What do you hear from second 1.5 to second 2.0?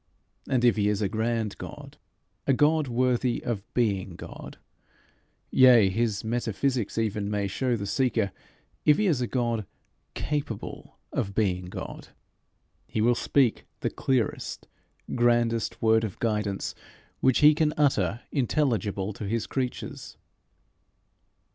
God,